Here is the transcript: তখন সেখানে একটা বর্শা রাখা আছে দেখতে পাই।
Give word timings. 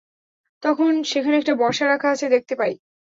তখন 0.63 0.91
সেখানে 1.03 1.35
একটা 1.37 1.53
বর্শা 1.55 1.85
রাখা 1.87 2.07
আছে 2.11 2.25
দেখতে 2.29 2.53
পাই। 2.55 2.73